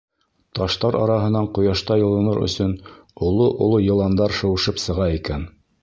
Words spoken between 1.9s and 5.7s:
йылыныр өсөн оло-оло йыландар шыуышып сыға икән.